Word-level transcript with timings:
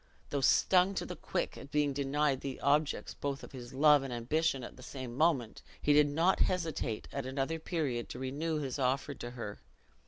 Though 0.31 0.41
stung 0.41 0.95
to 0.95 1.05
the 1.05 1.15
quick 1.15 1.59
at 1.59 1.69
being 1.69 1.93
denied 1.93 2.41
the 2.41 2.59
objects 2.61 3.13
both 3.13 3.43
of 3.43 3.51
his 3.51 3.71
love 3.71 4.01
and 4.01 4.11
ambition 4.11 4.63
at 4.63 4.75
the 4.75 4.81
same 4.81 5.15
moment, 5.15 5.61
he 5.79 5.93
did 5.93 6.07
not 6.09 6.39
hesitate 6.39 7.07
at 7.11 7.27
another 7.27 7.59
period 7.59 8.09
to 8.09 8.17
renew 8.17 8.57
his 8.57 8.79
offer 8.79 9.13
to 9.13 9.29
her. 9.29 9.59